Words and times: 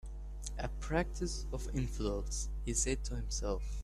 "A 0.57 0.67
practice 0.79 1.45
of 1.53 1.69
infidels," 1.75 2.49
he 2.65 2.73
said 2.73 3.03
to 3.03 3.15
himself. 3.17 3.61